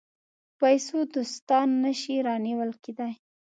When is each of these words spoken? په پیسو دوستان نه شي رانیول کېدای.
په 0.57 0.57
پیسو 0.59 0.97
دوستان 1.15 1.67
نه 1.83 1.91
شي 1.99 2.15
رانیول 2.27 2.71
کېدای. 2.83 3.13